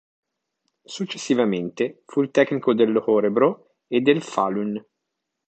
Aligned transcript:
Successivamente, 0.83 2.01
fu 2.07 2.23
il 2.23 2.31
tecnico 2.31 2.73
dell'Örebro 2.73 3.75
e 3.85 4.01
del 4.01 4.23
Falun. 4.23 4.83